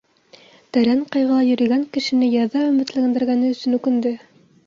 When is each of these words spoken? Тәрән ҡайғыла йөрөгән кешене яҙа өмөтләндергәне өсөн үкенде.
Тәрән 0.77 1.03
ҡайғыла 1.15 1.43
йөрөгән 1.49 1.83
кешене 1.97 2.31
яҙа 2.37 2.63
өмөтләндергәне 2.71 3.51
өсөн 3.57 3.77
үкенде. 3.81 4.15